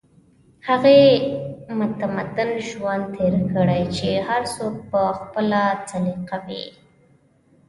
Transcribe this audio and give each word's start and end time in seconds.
هغې 0.67 1.01
متمدن 1.79 2.51
ژوند 2.69 3.03
تېر 3.15 3.33
کړی 3.51 3.81
چې 3.97 4.09
هر 4.27 4.41
څوک 4.55 4.75
په 4.91 5.01
خپله 5.19 5.61
سليقه 5.89 6.37
وي 6.45 6.65